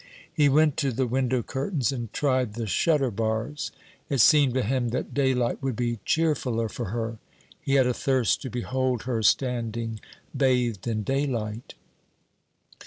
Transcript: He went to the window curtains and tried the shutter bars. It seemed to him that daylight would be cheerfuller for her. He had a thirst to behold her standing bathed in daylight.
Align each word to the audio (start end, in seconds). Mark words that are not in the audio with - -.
He 0.33 0.49
went 0.49 0.77
to 0.77 0.91
the 0.91 1.05
window 1.05 1.43
curtains 1.43 1.91
and 1.91 2.11
tried 2.11 2.55
the 2.55 2.65
shutter 2.65 3.11
bars. 3.11 3.71
It 4.09 4.17
seemed 4.19 4.55
to 4.55 4.63
him 4.63 4.87
that 4.89 5.13
daylight 5.13 5.61
would 5.61 5.75
be 5.75 5.99
cheerfuller 6.05 6.69
for 6.69 6.85
her. 6.85 7.19
He 7.61 7.75
had 7.75 7.85
a 7.85 7.93
thirst 7.93 8.41
to 8.41 8.49
behold 8.49 9.03
her 9.03 9.21
standing 9.21 9.99
bathed 10.35 10.87
in 10.87 11.03
daylight. 11.03 11.75